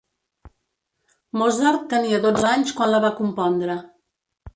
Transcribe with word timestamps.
Mozart 1.41 1.83
tenia 1.91 2.21
dotze 2.23 2.47
anys 2.53 2.73
quan 2.79 2.93
la 2.95 3.03
va 3.05 3.13
compondre. 3.19 3.77